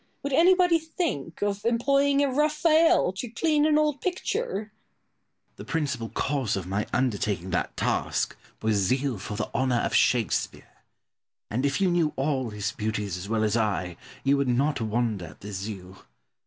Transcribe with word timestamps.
Would 0.23 0.33
anybody 0.33 0.79
think 0.79 1.43
of 1.43 1.63
employing 1.63 2.23
a 2.23 2.27
Raphael 2.27 3.13
to 3.13 3.29
clean 3.29 3.67
an 3.67 3.77
old 3.77 4.01
picture? 4.01 4.71
Pope. 4.71 5.57
The 5.57 5.63
principal 5.65 6.09
cause 6.09 6.55
of 6.55 6.65
my 6.65 6.87
undertaking 6.91 7.51
that 7.51 7.77
task 7.77 8.35
was 8.63 8.77
zeal 8.77 9.19
for 9.19 9.35
the 9.37 9.51
honour 9.53 9.75
of 9.81 9.93
Shakespeare; 9.93 10.73
and, 11.51 11.67
if 11.67 11.79
you 11.79 11.87
knew 11.91 12.13
all 12.15 12.49
his 12.49 12.71
beauties 12.71 13.15
as 13.15 13.29
well 13.29 13.43
as 13.43 13.55
I, 13.55 13.95
you 14.23 14.37
would 14.37 14.47
not 14.49 14.81
wonder 14.81 15.25
at 15.27 15.41
this 15.41 15.57
zeal. 15.57 16.03